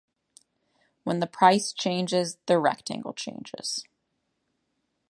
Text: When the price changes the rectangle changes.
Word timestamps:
When 1.03 1.19
the 1.19 1.27
price 1.27 1.71
changes 1.73 2.39
the 2.47 2.57
rectangle 2.57 3.13
changes. 3.13 3.83